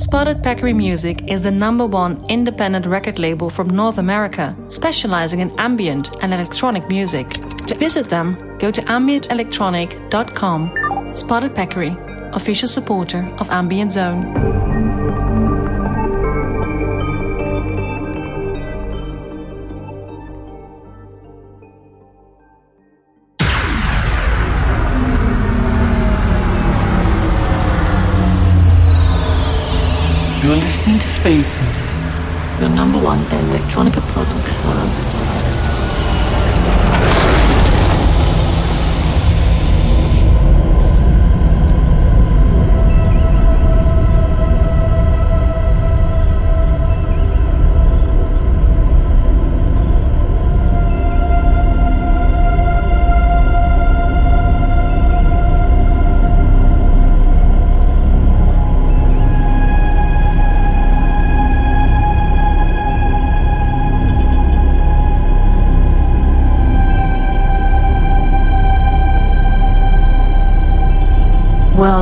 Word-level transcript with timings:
Spotted 0.00 0.42
Peccary 0.42 0.72
Music 0.72 1.30
is 1.30 1.42
the 1.42 1.50
number 1.50 1.84
one 1.84 2.24
independent 2.30 2.86
record 2.86 3.18
label 3.18 3.50
from 3.50 3.68
North 3.68 3.98
America, 3.98 4.56
specializing 4.68 5.40
in 5.40 5.50
ambient 5.60 6.22
and 6.22 6.32
electronic 6.32 6.88
music. 6.88 7.28
To 7.66 7.74
visit 7.74 8.08
them, 8.08 8.56
go 8.58 8.70
to 8.70 8.80
ambientelectronic.com. 8.80 11.12
Spotted 11.12 11.54
Peccary, 11.54 11.94
official 12.32 12.66
supporter 12.66 13.30
of 13.38 13.50
Ambient 13.50 13.92
Zone. 13.92 14.49
Listening 30.70 31.00
to 31.00 31.08
Space 31.08 31.56
Music, 31.60 32.60
your 32.60 32.68
number 32.68 32.98
one 33.02 33.18
electronica 33.24 34.00
podcast. 34.14 35.39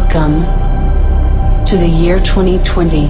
Welcome 0.01 0.45
to 1.67 1.77
the 1.77 1.89
year 1.89 2.21
2020, 2.21 3.09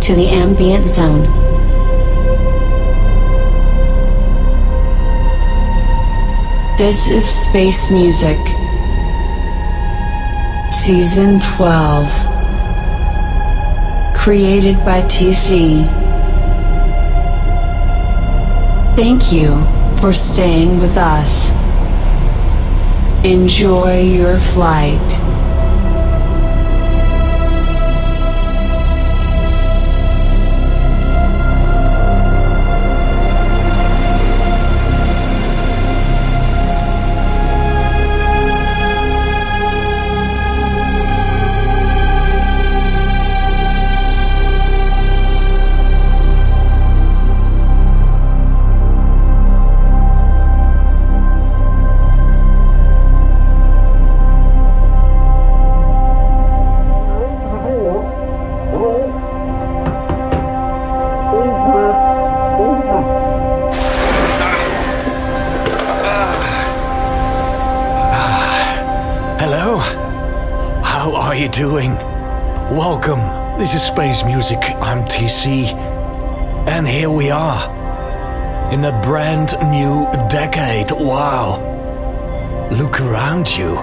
to 0.00 0.14
the 0.16 0.26
ambient 0.26 0.88
zone. 0.88 1.22
This 6.78 7.06
is 7.06 7.24
Space 7.24 7.92
Music, 7.92 8.36
Season 10.72 11.38
12, 11.56 12.08
created 14.16 14.78
by 14.84 15.02
TC. 15.02 15.86
Thank 18.96 19.32
you 19.32 19.64
for 20.00 20.12
staying 20.12 20.80
with 20.80 20.96
us. 20.96 21.47
Enjoy 23.28 24.00
your 24.00 24.38
flight. 24.38 25.37
Doing? 71.52 71.94
Welcome. 72.70 73.20
This 73.58 73.74
is 73.74 73.82
Space 73.82 74.24
Music. 74.24 74.58
I'm 74.80 75.04
TC. 75.04 75.72
And 76.68 76.86
here 76.86 77.10
we 77.10 77.30
are. 77.30 78.72
In 78.72 78.84
a 78.84 78.92
brand 79.02 79.56
new 79.70 80.04
decade. 80.28 80.92
Wow. 80.92 81.58
Look 82.70 83.00
around 83.00 83.56
you. 83.56 83.76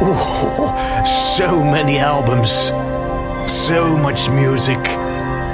Oh, 0.00 1.02
so 1.36 1.62
many 1.62 1.98
albums. 1.98 2.68
So 3.52 3.96
much 3.96 4.30
music. 4.30 4.82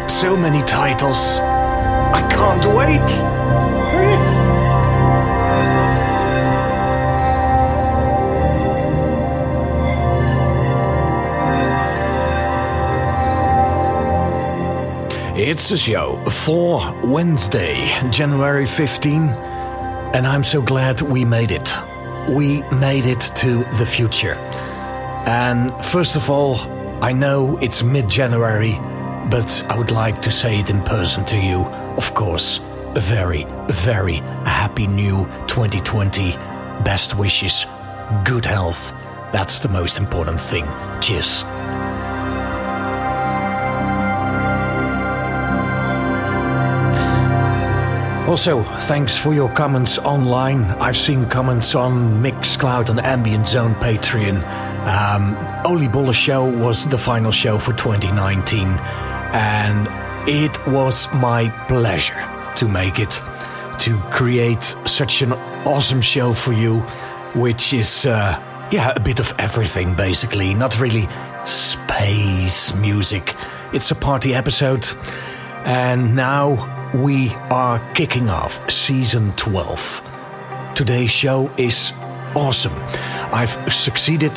So 0.09 0.37
many 0.37 0.63
titles. 0.65 1.41
I 1.41 2.27
can't 2.31 2.67
wait. 2.77 4.37
It's 15.43 15.71
the 15.71 15.77
show 15.79 16.23
for 16.45 16.95
Wednesday, 17.03 17.87
January 18.11 18.67
15, 18.67 19.23
and 19.23 20.27
I'm 20.27 20.45
so 20.45 20.61
glad 20.61 21.01
we 21.01 21.25
made 21.25 21.51
it. 21.51 21.73
We 22.29 22.61
made 22.65 23.07
it 23.07 23.21
to 23.37 23.65
the 23.79 23.87
future. 23.87 24.35
And 25.25 25.73
first 25.83 26.15
of 26.15 26.29
all, 26.29 26.61
I 27.03 27.15
know 27.15 27.57
it's 27.63 27.83
mid 27.83 28.07
January, 28.07 28.73
but 29.31 29.65
I 29.71 29.79
would 29.79 29.91
like 29.91 30.21
to 30.23 30.31
say 30.31 30.61
it 30.61 30.69
in 30.69 30.83
person 30.83 31.25
to 31.25 31.39
you. 31.39 31.65
Of 31.97 32.13
course, 32.13 32.61
a 32.95 33.01
very, 33.01 33.47
very 33.71 34.17
happy 34.45 34.87
new 34.87 35.25
2020. 35.47 36.33
Best 36.85 37.17
wishes, 37.17 37.65
good 38.25 38.45
health. 38.45 38.93
That's 39.33 39.59
the 39.59 39.71
most 39.71 39.97
important 39.97 40.39
thing. 40.39 40.67
Cheers. 41.01 41.45
Also, 48.31 48.63
thanks 48.63 49.19
for 49.19 49.35
your 49.35 49.49
comments 49.55 49.99
online. 49.99 50.63
I've 50.79 50.97
seen 50.97 51.27
comments 51.27 51.75
on 51.75 52.23
Mixcloud 52.23 52.89
and 52.89 53.01
Ambient 53.01 53.45
Zone 53.49 53.75
Patreon. 53.75 54.45
Um, 54.87 55.37
Oli 55.67 55.89
Bolle 55.89 56.13
Show 56.13 56.45
was 56.45 56.87
the 56.87 56.97
final 56.97 57.33
show 57.33 57.59
for 57.59 57.73
2019, 57.73 58.69
and 59.33 59.89
it 60.29 60.65
was 60.69 61.13
my 61.13 61.49
pleasure 61.67 62.15
to 62.55 62.69
make 62.69 63.01
it, 63.01 63.21
to 63.81 63.99
create 64.13 64.63
such 64.87 65.23
an 65.23 65.33
awesome 65.67 66.01
show 66.01 66.33
for 66.33 66.53
you, 66.53 66.83
which 67.35 67.75
is, 67.75 68.07
uh, 68.07 68.41
yeah, 68.71 68.93
a 68.95 69.01
bit 69.01 69.19
of 69.19 69.35
everything 69.41 69.97
basically. 69.97 70.55
Not 70.55 70.79
really 70.79 71.09
space 71.45 72.73
music, 72.77 73.35
it's 73.73 73.91
a 73.91 73.97
party 73.97 74.37
episode. 74.37 74.87
And 75.65 76.15
now 76.15 76.80
we 76.95 77.31
are 77.51 77.79
kicking 77.95 78.29
off 78.29 78.69
season 78.71 79.33
12. 79.37 80.03
Today's 80.75 81.11
show 81.11 81.51
is 81.57 81.93
awesome. 82.35 82.75
I've 83.33 83.73
succeeded 83.73 84.35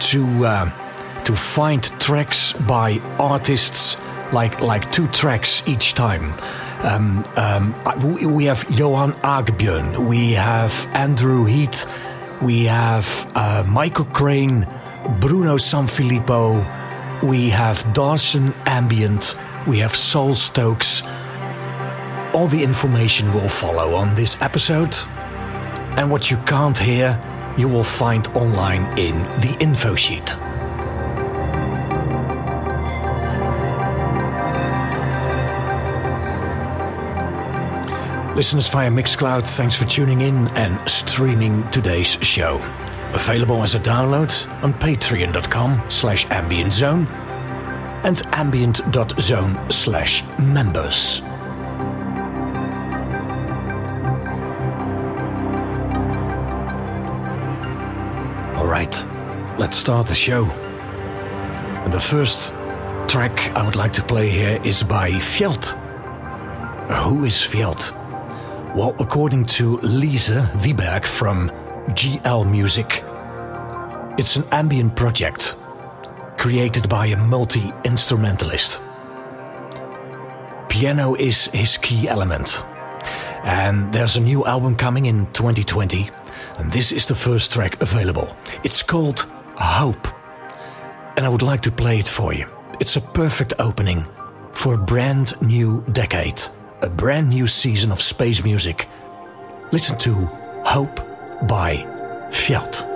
to 0.00 0.46
uh, 0.46 1.22
to 1.24 1.34
find 1.34 1.82
tracks 2.00 2.52
by 2.52 2.98
artists 3.18 3.96
like 4.32 4.60
like 4.60 4.90
two 4.90 5.06
tracks 5.08 5.62
each 5.66 5.94
time. 5.94 6.34
Um, 6.82 7.24
um, 7.36 7.74
we, 8.34 8.46
have 8.46 8.68
Johan 8.68 9.12
Agebjörn, 9.22 10.08
we 10.08 10.32
have 10.32 10.88
Andrew 10.92 11.44
Heath, 11.44 11.86
we 12.40 12.64
have 12.64 13.30
uh, 13.36 13.62
Michael 13.68 14.06
Crane, 14.06 14.66
Bruno 15.20 15.58
Sanfilippo, 15.58 17.22
we 17.22 17.50
have 17.50 17.92
Dawson 17.92 18.52
Ambient, 18.66 19.38
we 19.68 19.78
have 19.78 19.94
Soul 19.94 20.34
Stokes. 20.34 21.04
All 22.34 22.46
the 22.46 22.62
information 22.62 23.32
will 23.34 23.48
follow 23.48 23.94
on 23.94 24.14
this 24.14 24.40
episode. 24.40 24.94
And 25.98 26.10
what 26.10 26.30
you 26.30 26.38
can't 26.38 26.78
hear, 26.78 27.20
you 27.58 27.68
will 27.68 27.84
find 27.84 28.26
online 28.28 28.98
in 28.98 29.22
the 29.40 29.54
info 29.60 29.94
sheet. 29.94 30.36
Listeners 38.34 38.66
via 38.70 38.90
Mixcloud, 38.90 39.46
thanks 39.46 39.76
for 39.76 39.84
tuning 39.84 40.22
in 40.22 40.48
and 40.56 40.88
streaming 40.88 41.70
today's 41.70 42.16
show. 42.22 42.56
Available 43.12 43.62
as 43.62 43.74
a 43.74 43.78
download 43.78 44.32
on 44.62 44.72
patreon.com 44.72 45.82
slash 45.90 46.26
ambientzone 46.28 47.10
and 48.04 48.22
ambient.zone 48.32 49.70
slash 49.70 50.24
members. 50.38 51.20
Let's 59.58 59.76
start 59.76 60.06
the 60.06 60.14
show. 60.14 60.44
And 60.44 61.92
the 61.92 62.00
first 62.00 62.54
track 63.08 63.54
I 63.56 63.64
would 63.64 63.76
like 63.76 63.92
to 63.94 64.02
play 64.02 64.30
here 64.30 64.60
is 64.64 64.82
by 64.82 65.10
Fjeld. 65.10 65.64
Who 67.04 67.24
is 67.24 67.34
Fjeld? 67.34 67.92
Well, 68.74 68.96
according 68.98 69.46
to 69.46 69.78
Lise 69.82 70.30
Wiberg 70.62 71.04
from 71.04 71.50
GL 71.90 72.50
Music, 72.50 73.04
it's 74.18 74.36
an 74.36 74.44
ambient 74.50 74.96
project 74.96 75.56
created 76.38 76.88
by 76.88 77.06
a 77.06 77.16
multi 77.16 77.72
instrumentalist. 77.84 78.80
Piano 80.68 81.14
is 81.14 81.46
his 81.48 81.76
key 81.76 82.08
element. 82.08 82.62
And 83.44 83.92
there's 83.92 84.16
a 84.16 84.20
new 84.20 84.46
album 84.46 84.76
coming 84.76 85.06
in 85.06 85.26
2020, 85.32 86.08
and 86.58 86.70
this 86.72 86.92
is 86.92 87.06
the 87.06 87.14
first 87.14 87.52
track 87.52 87.82
available. 87.82 88.34
It's 88.62 88.82
called 88.82 89.26
Hope, 89.64 90.08
and 91.16 91.24
I 91.24 91.28
would 91.28 91.42
like 91.42 91.62
to 91.62 91.70
play 91.70 91.98
it 91.98 92.08
for 92.08 92.34
you. 92.34 92.48
It's 92.80 92.96
a 92.96 93.00
perfect 93.00 93.54
opening 93.58 94.04
for 94.52 94.74
a 94.74 94.78
brand 94.78 95.40
new 95.40 95.84
decade, 95.92 96.42
a 96.82 96.88
brand 96.88 97.30
new 97.30 97.46
season 97.46 97.92
of 97.92 98.00
space 98.00 98.44
music. 98.44 98.88
Listen 99.70 99.96
to 99.98 100.14
Hope 100.64 100.96
by 101.46 101.76
Fjeld. 102.30 102.91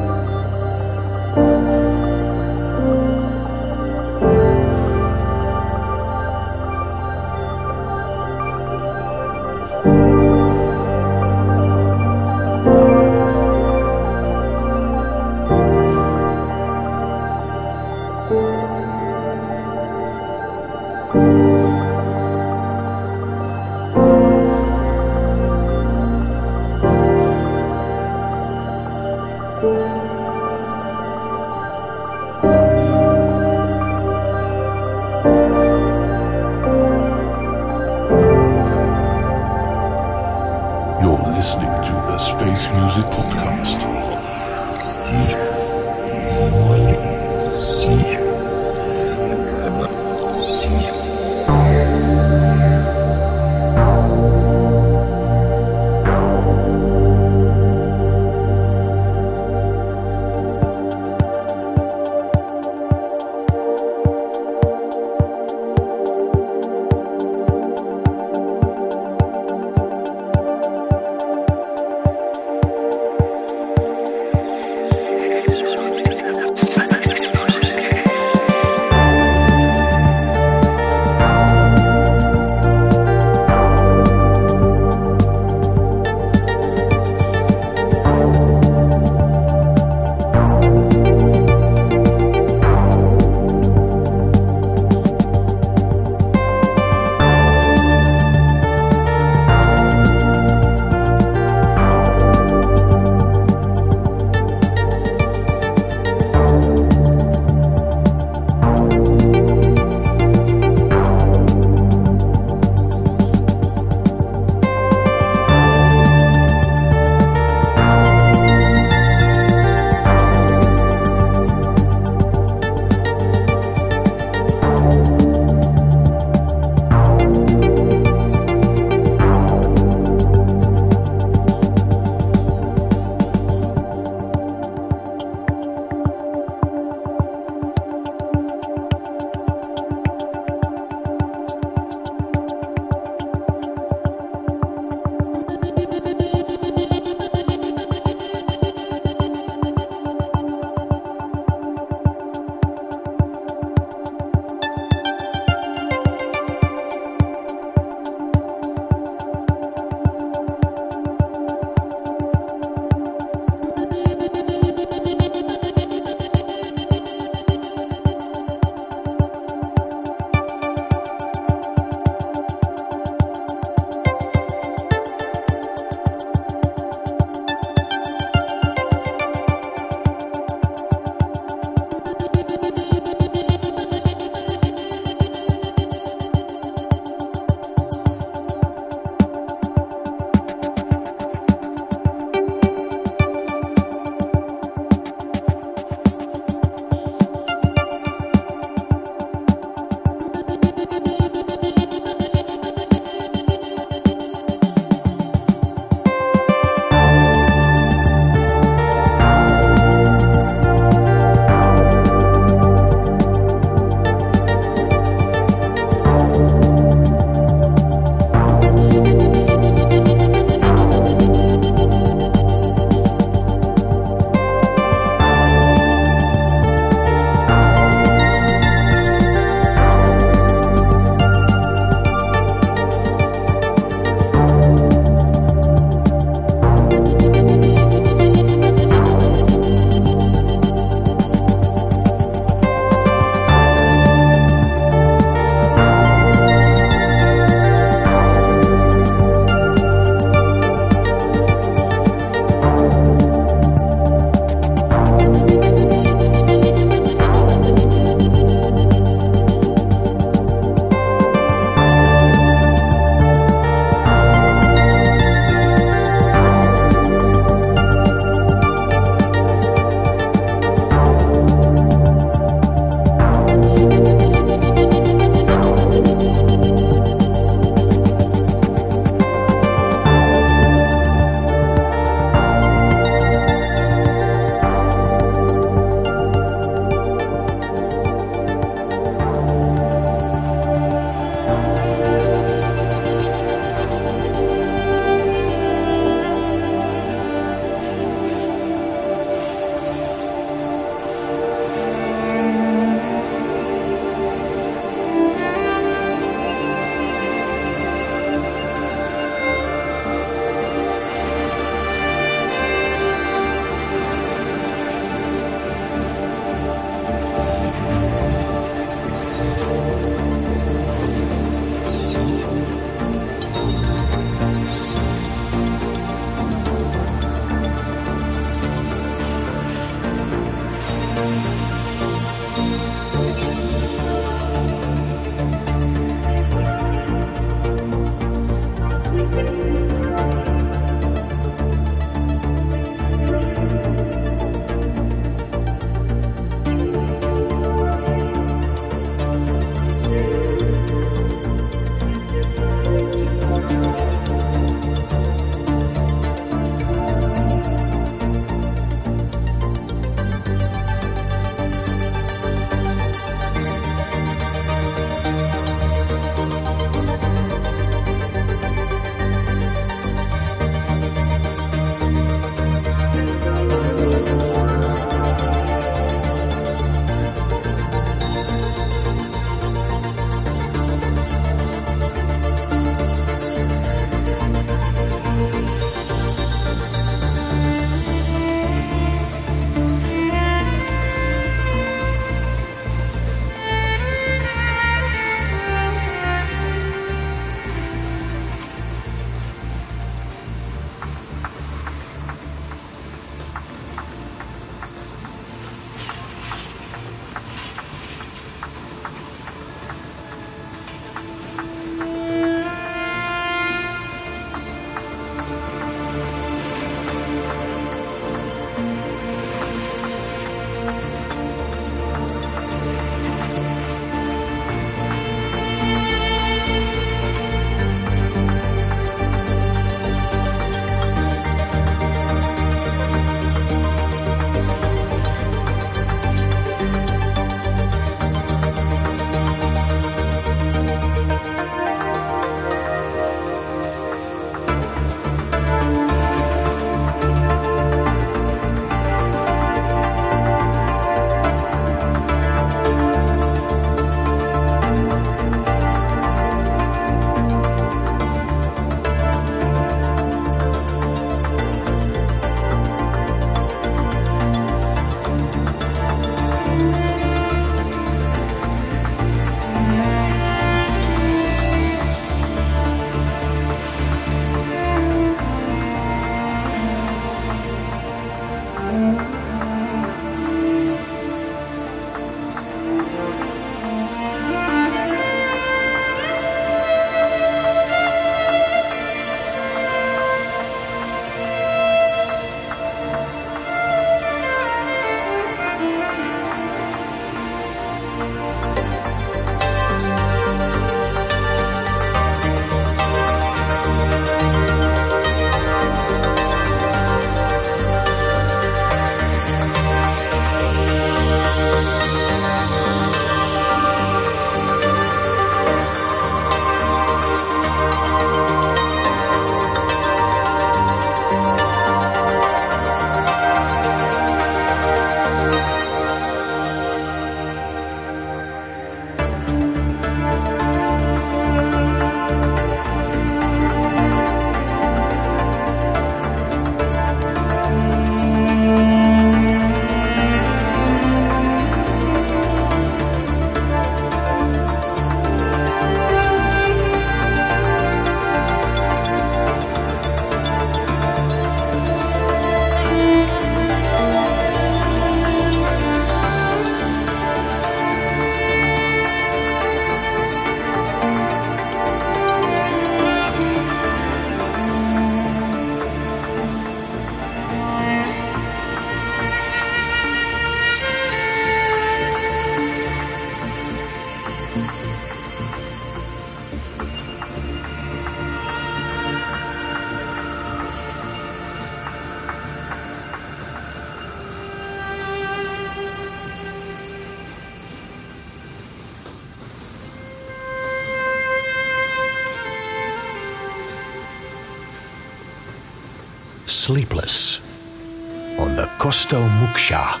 The 599.12 599.18
Muksha 599.18 600.00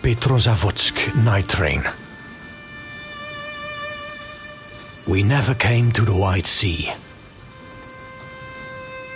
Petrozavodsk 0.00 1.14
night 1.22 1.46
train. 1.50 1.82
We 5.06 5.22
never 5.22 5.52
came 5.52 5.92
to 5.92 6.00
the 6.00 6.14
White 6.14 6.46
Sea. 6.46 6.94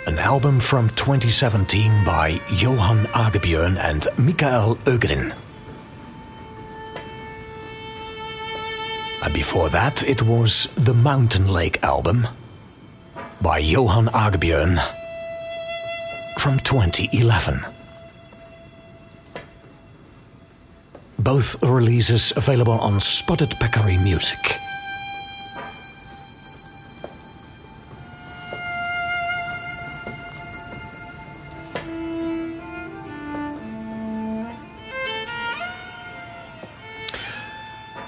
An 0.05 0.19
album 0.19 0.59
from 0.59 0.89
2017 0.89 2.05
by 2.05 2.39
Johan 2.51 3.05
Agebjörn 3.05 3.75
and 3.77 4.07
Mikael 4.19 4.75
Ögrin. 4.85 5.33
And 9.23 9.33
before 9.33 9.69
that, 9.69 10.03
it 10.03 10.21
was 10.21 10.67
the 10.75 10.93
Mountain 10.93 11.47
Lake 11.47 11.83
album 11.83 12.27
by 13.41 13.57
Johan 13.57 14.09
Agebjörn 14.09 14.77
from 16.37 16.59
2011. 16.59 17.80
Both 21.23 21.61
releases 21.61 22.33
available 22.35 22.73
on 22.73 22.99
Spotted 22.99 23.51
Peccary 23.59 23.95
Music. 23.95 24.39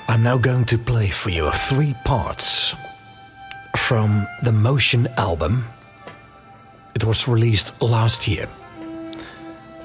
I'm 0.07 0.23
now 0.23 0.37
going 0.37 0.65
to 0.65 0.79
play 0.79 1.09
for 1.09 1.29
you 1.29 1.51
three 1.51 1.93
parts 2.05 2.73
from 3.77 4.27
the 4.41 4.51
Motion 4.51 5.05
album. 5.17 5.65
It 6.95 7.03
was 7.03 7.27
released 7.27 7.79
last 7.79 8.27
year. 8.27 8.49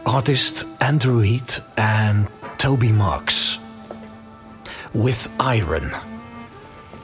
Artist 0.06 0.66
Andrew 0.80 1.20
Heath 1.20 1.60
and 1.76 2.26
Toby 2.58 2.90
Marks. 2.90 3.58
With 4.92 5.30
Iron. 5.38 5.90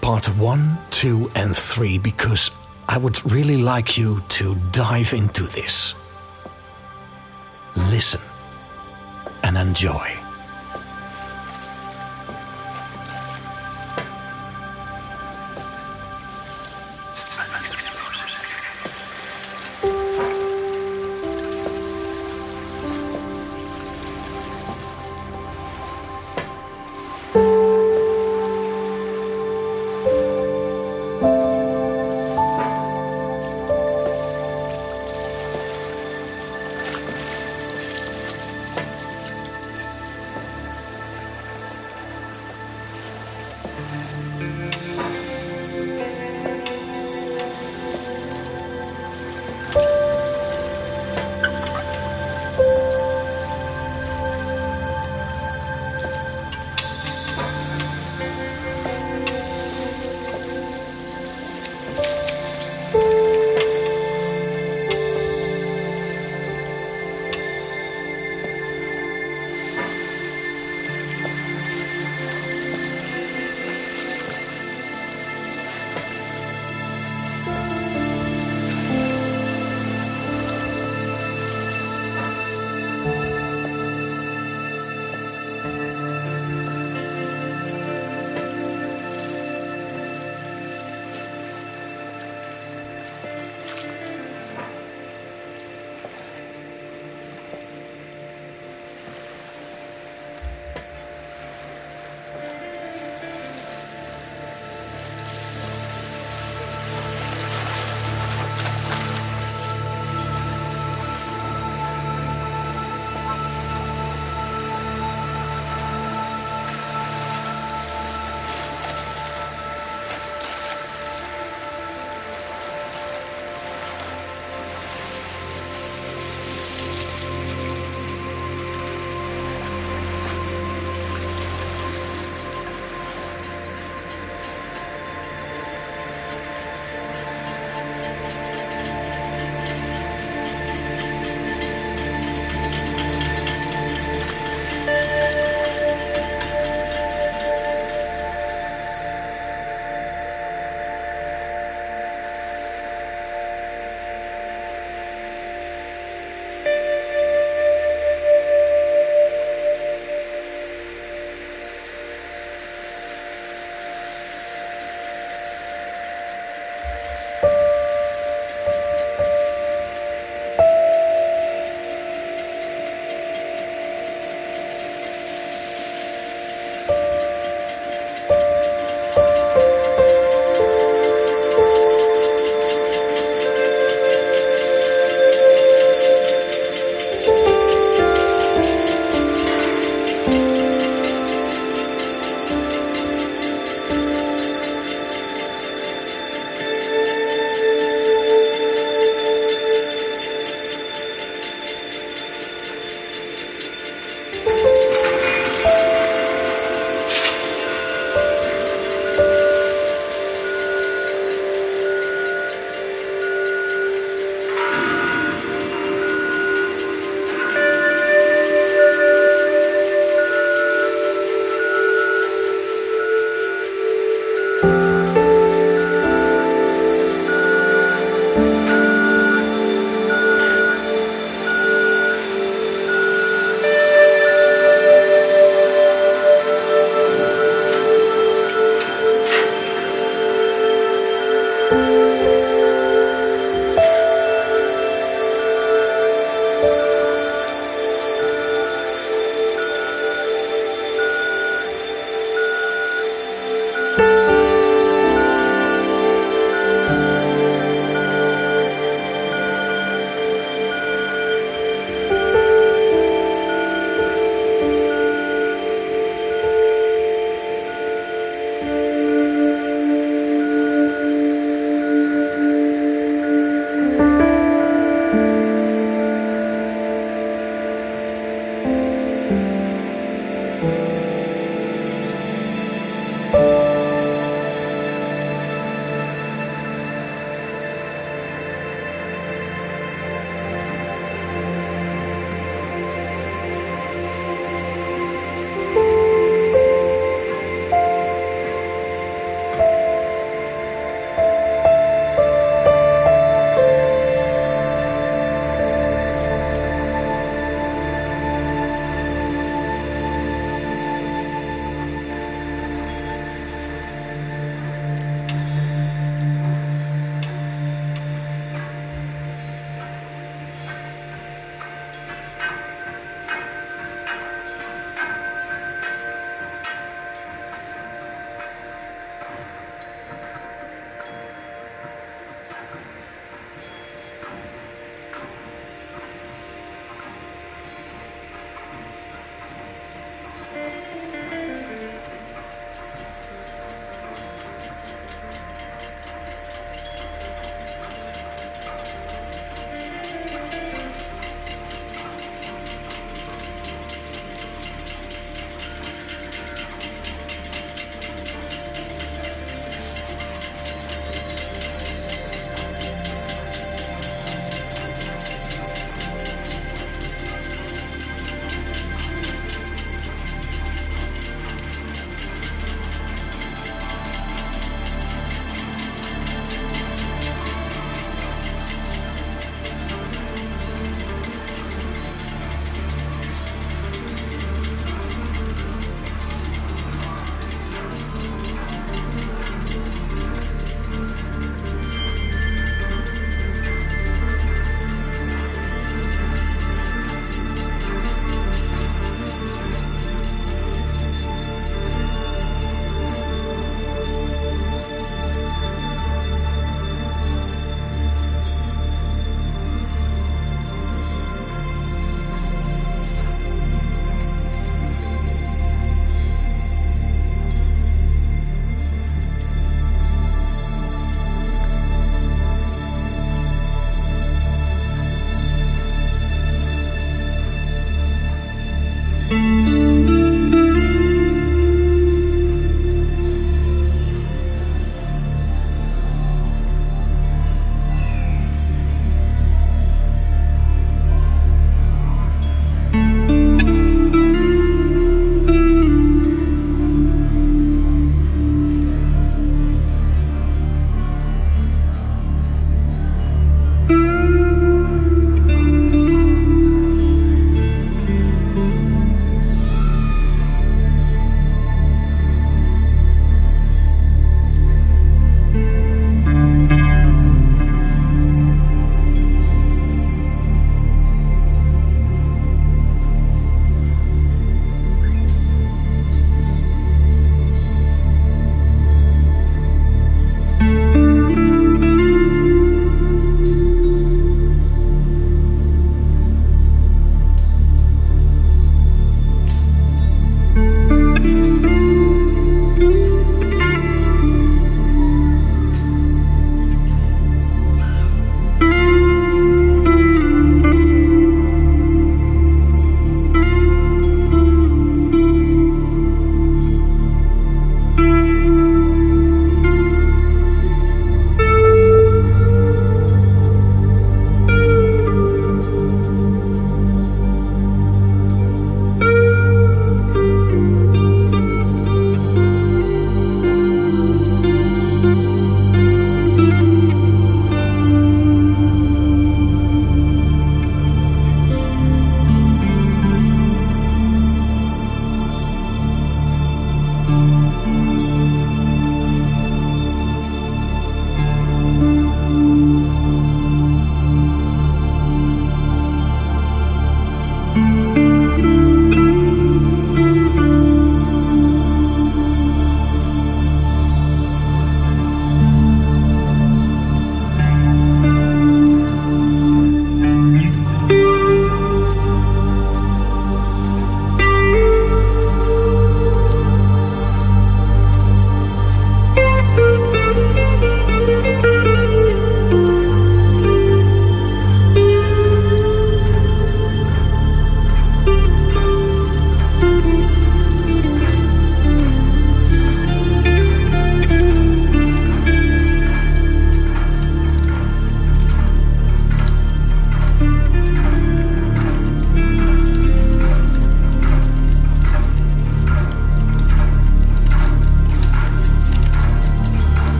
Part 0.00 0.26
1, 0.36 0.78
2, 0.90 1.30
and 1.36 1.56
3 1.56 1.98
because 1.98 2.50
I 2.88 2.98
would 2.98 3.24
really 3.30 3.56
like 3.56 3.96
you 3.96 4.22
to 4.30 4.56
dive 4.72 5.14
into 5.14 5.44
this. 5.44 5.94
Listen 7.76 8.20
and 9.42 9.56
enjoy. 9.56 10.23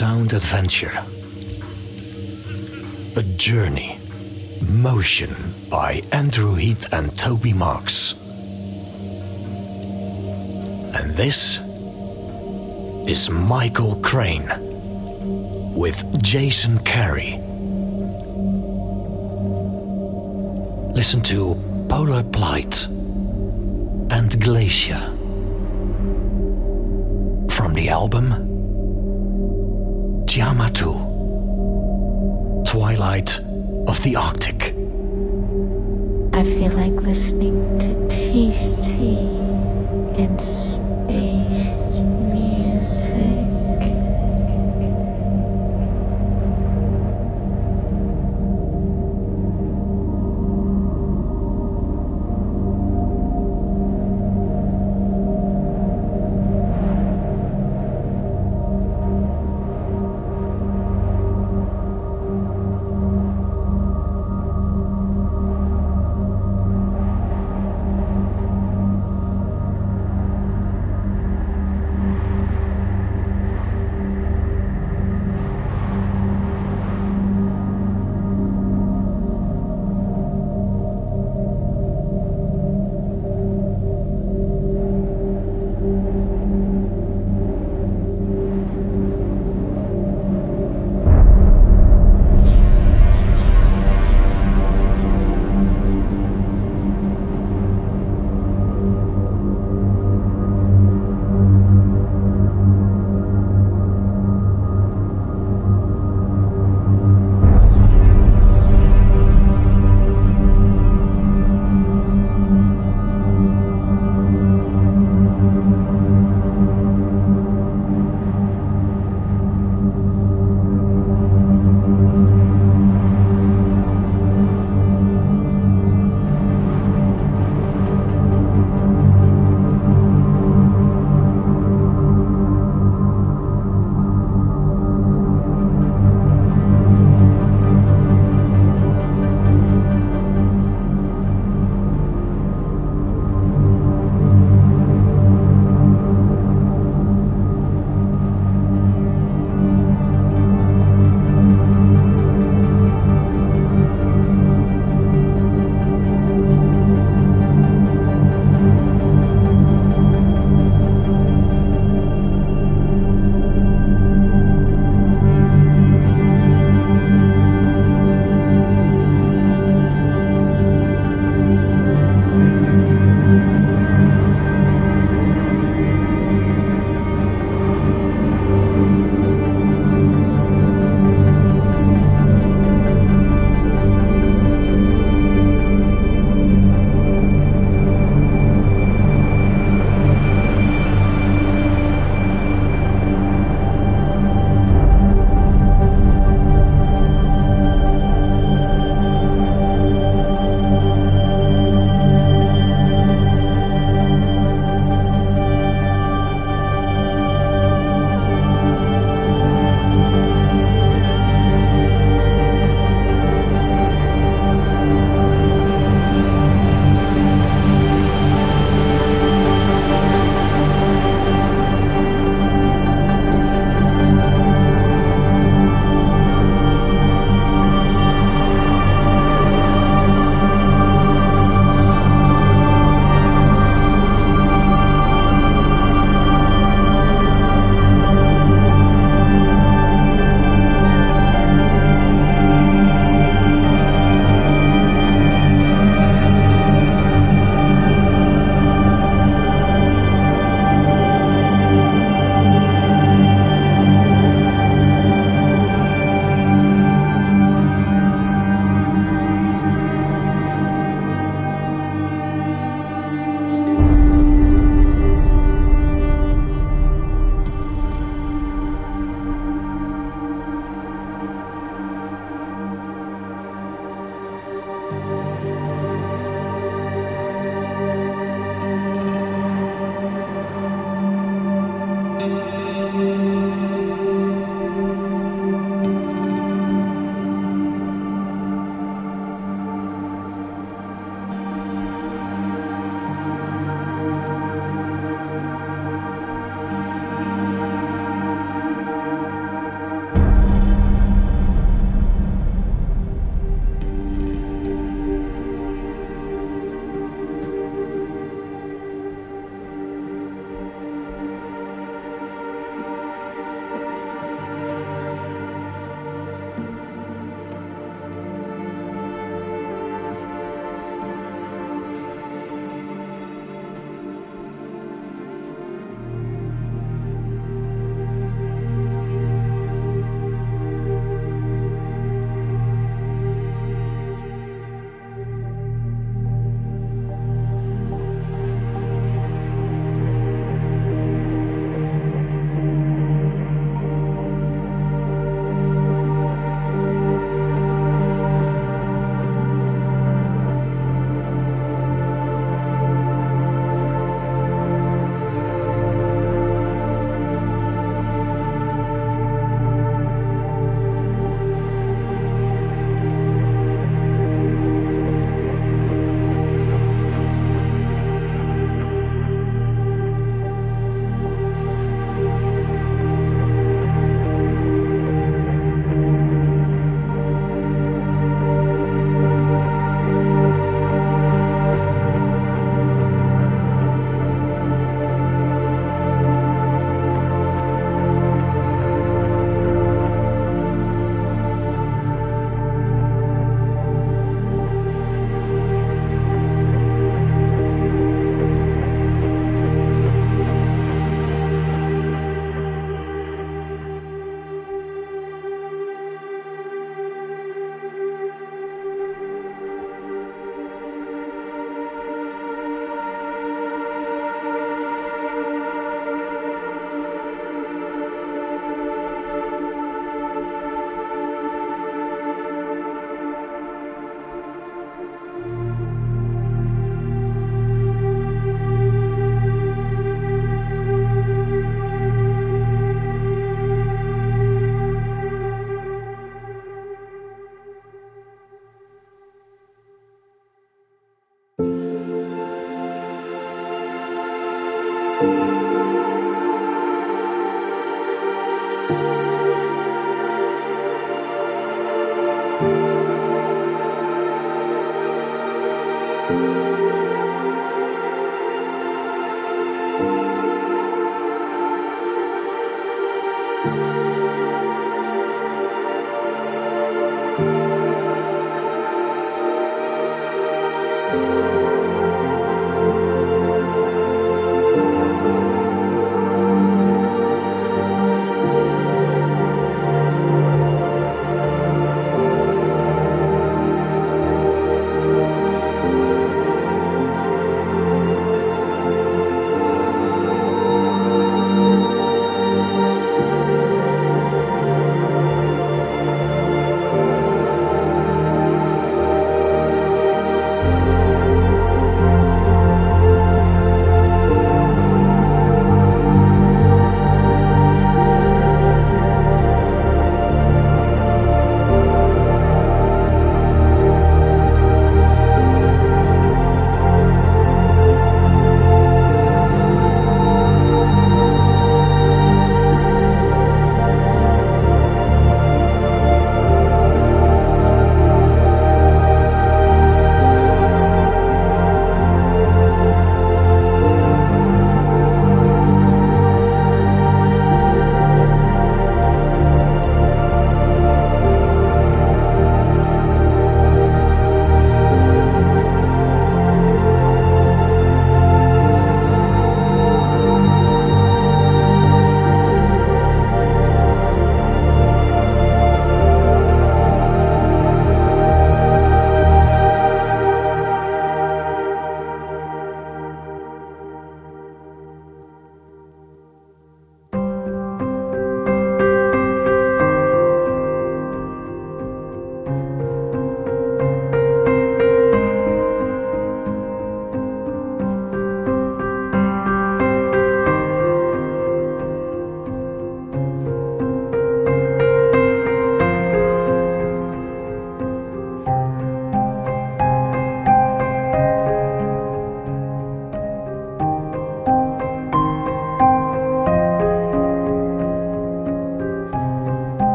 Sound 0.00 0.32
adventure. 0.32 1.04
A 3.16 3.22
journey. 3.36 3.98
Motion 4.66 5.36
by 5.68 6.00
Andrew 6.10 6.54
Heath 6.54 6.90
and 6.94 7.14
Toby 7.14 7.52
Marks. 7.52 8.14
And 10.94 11.10
this 11.10 11.58
is 13.06 13.28
Michael 13.28 13.96
Crane 13.96 14.50
with 15.74 16.22
Jason 16.22 16.78
Carey. 16.78 17.38
Listen 20.94 21.20
to 21.24 21.54
Polar 21.90 22.22
Plight 22.22 22.86
and 22.86 24.40
Glacier 24.40 25.02
from 27.50 27.74
the 27.74 27.90
album 27.90 28.49
Tiamatu 30.40 30.96
Twilight 32.64 33.40
of 33.86 34.02
the 34.02 34.16
Arctic. 34.16 34.74
I 36.32 36.42
feel 36.42 36.72
like 36.72 36.94
listening 36.94 37.78
to 37.78 37.88
TC 38.08 39.18
in 40.16 40.38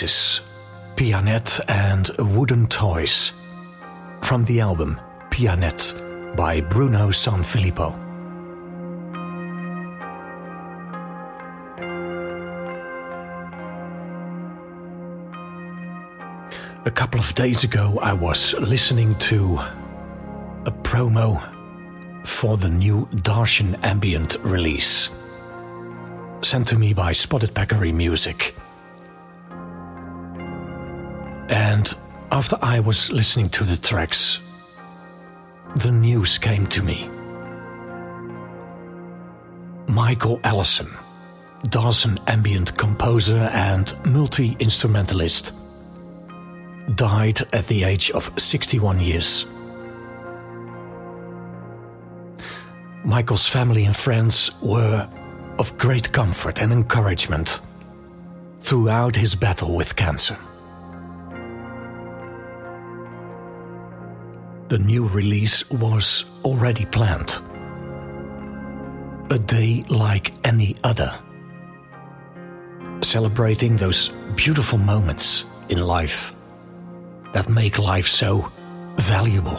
Pianette 0.00 1.60
and 1.68 2.08
Wooden 2.18 2.68
Toys 2.68 3.32
from 4.22 4.44
the 4.46 4.60
album 4.60 4.98
Pianette 5.30 5.92
by 6.36 6.62
Bruno 6.62 7.10
Sanfilippo. 7.10 7.92
A 16.86 16.90
couple 16.90 17.20
of 17.20 17.34
days 17.34 17.62
ago, 17.64 17.98
I 18.00 18.14
was 18.14 18.54
listening 18.54 19.14
to 19.16 19.58
a 20.64 20.72
promo 20.82 21.38
for 22.26 22.56
the 22.56 22.70
new 22.70 23.06
Darshan 23.16 23.78
Ambient 23.82 24.38
release, 24.40 25.10
sent 26.40 26.68
to 26.68 26.78
me 26.78 26.94
by 26.94 27.12
Spotted 27.12 27.54
Peccary 27.54 27.92
Music. 27.92 28.54
And 31.50 31.92
after 32.30 32.56
I 32.62 32.78
was 32.78 33.10
listening 33.10 33.48
to 33.50 33.64
the 33.64 33.76
tracks, 33.76 34.38
the 35.76 35.90
news 35.90 36.38
came 36.38 36.66
to 36.68 36.82
me. 36.82 37.10
Michael 39.88 40.38
Allison, 40.44 40.88
Darshan 41.64 42.22
ambient 42.28 42.78
composer 42.78 43.50
and 43.52 43.92
multi 44.06 44.56
instrumentalist, 44.60 45.52
died 46.94 47.40
at 47.52 47.66
the 47.66 47.82
age 47.82 48.12
of 48.12 48.30
61 48.38 49.00
years. 49.00 49.44
Michael's 53.04 53.48
family 53.48 53.86
and 53.86 53.96
friends 53.96 54.52
were 54.62 55.08
of 55.58 55.76
great 55.78 56.12
comfort 56.12 56.60
and 56.60 56.72
encouragement 56.72 57.60
throughout 58.60 59.16
his 59.16 59.34
battle 59.34 59.74
with 59.74 59.96
cancer. 59.96 60.38
The 64.70 64.78
new 64.78 65.08
release 65.08 65.68
was 65.68 66.26
already 66.44 66.84
planned. 66.84 67.42
A 69.30 69.36
day 69.36 69.82
like 69.88 70.32
any 70.46 70.76
other. 70.84 71.12
Celebrating 73.02 73.76
those 73.76 74.10
beautiful 74.36 74.78
moments 74.78 75.44
in 75.70 75.80
life 75.80 76.32
that 77.32 77.48
make 77.48 77.80
life 77.80 78.06
so 78.06 78.48
valuable, 78.94 79.58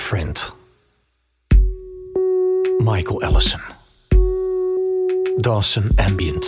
Friend, 0.00 0.50
Michael 2.80 3.22
Allison. 3.22 3.60
Darshan 5.40 5.96
Ambient. 6.00 6.44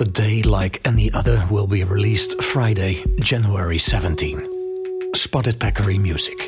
A 0.00 0.04
Day 0.04 0.42
Like 0.42 0.80
Any 0.84 1.10
Other 1.12 1.44
will 1.50 1.66
be 1.66 1.82
released 1.82 2.40
Friday, 2.40 3.02
January 3.18 3.78
17. 3.78 4.46
Spotted 5.14 5.58
Peccary 5.58 5.98
Music. 5.98 6.38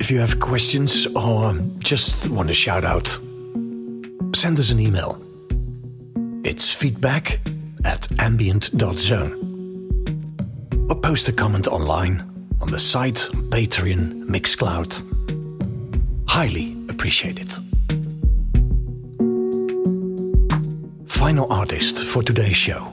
If 0.00 0.10
you 0.10 0.18
have 0.18 0.38
questions 0.38 1.06
or 1.14 1.54
just 1.78 2.28
want 2.28 2.48
to 2.48 2.54
shout 2.54 2.84
out, 2.84 3.18
send 4.40 4.58
us 4.58 4.70
an 4.70 4.80
email. 4.80 5.20
It's 6.44 6.72
feedback 6.72 7.40
at 7.84 8.08
ambient.zone. 8.18 9.34
Or 10.88 10.96
post 10.96 11.28
a 11.28 11.32
comment 11.32 11.68
online 11.68 12.22
on 12.62 12.70
the 12.70 12.78
site, 12.78 13.28
Patreon, 13.50 14.24
Mixcloud. 14.24 15.02
Highly 16.26 16.74
appreciate 16.88 17.38
it. 17.38 17.52
Final 21.06 21.52
artist 21.52 21.98
for 21.98 22.22
today's 22.22 22.56
show 22.56 22.90